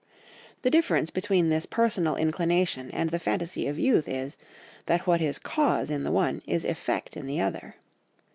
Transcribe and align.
The 0.63 0.71
difference 0.71 1.11
between 1.11 1.49
this 1.49 1.67
personal 1.67 2.15
inclination 2.15 2.89
and 2.89 3.11
the 3.11 3.19
fantasy 3.19 3.67
of 3.67 3.77
youth 3.77 4.07
is, 4.07 4.35
that 4.87 5.05
what 5.05 5.21
is 5.21 5.37
cause 5.37 5.91
in 5.91 6.01
the 6.01 6.11
one 6.11 6.41
is 6.47 6.65
effect 6.65 7.15
in 7.15 7.27
the 7.27 7.39
other. 7.39 7.75